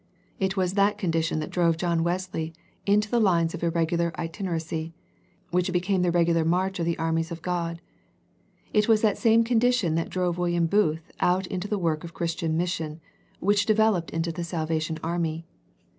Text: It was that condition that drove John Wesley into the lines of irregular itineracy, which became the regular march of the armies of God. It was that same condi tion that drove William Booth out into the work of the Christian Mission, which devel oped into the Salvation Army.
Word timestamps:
It 0.39 0.57
was 0.57 0.73
that 0.73 0.97
condition 0.97 1.37
that 1.41 1.51
drove 1.51 1.77
John 1.77 2.03
Wesley 2.03 2.55
into 2.87 3.07
the 3.07 3.19
lines 3.19 3.53
of 3.53 3.61
irregular 3.63 4.11
itineracy, 4.17 4.93
which 5.51 5.71
became 5.71 6.01
the 6.01 6.09
regular 6.09 6.43
march 6.43 6.79
of 6.79 6.87
the 6.87 6.97
armies 6.97 7.29
of 7.29 7.43
God. 7.43 7.81
It 8.73 8.87
was 8.87 9.03
that 9.03 9.19
same 9.19 9.43
condi 9.43 9.71
tion 9.71 9.93
that 9.93 10.09
drove 10.09 10.39
William 10.39 10.65
Booth 10.65 11.11
out 11.19 11.45
into 11.45 11.67
the 11.67 11.77
work 11.77 12.03
of 12.03 12.09
the 12.09 12.15
Christian 12.15 12.57
Mission, 12.57 12.99
which 13.39 13.67
devel 13.67 13.95
oped 13.99 14.09
into 14.09 14.31
the 14.31 14.43
Salvation 14.43 14.97
Army. 15.03 15.45